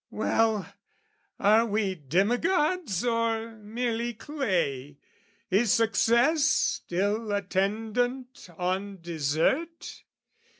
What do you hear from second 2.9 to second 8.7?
or merely clay? "Is success still attendant